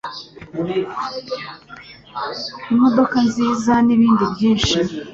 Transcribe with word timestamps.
imodoka 2.71 3.15
nziza 3.27 3.73
n'ibindi 3.85 4.23
byinshi 4.33 4.77